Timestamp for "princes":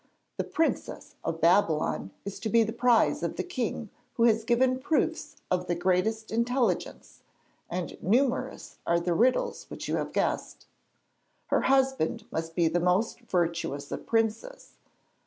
14.07-14.73